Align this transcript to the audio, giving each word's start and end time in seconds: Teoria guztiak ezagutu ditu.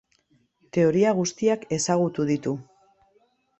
Teoria 0.77 1.11
guztiak 1.19 1.67
ezagutu 1.79 2.27
ditu. 2.33 2.57